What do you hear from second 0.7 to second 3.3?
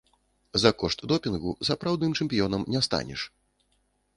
кошт допінгу сапраўдным чэмпіёнам не станеш.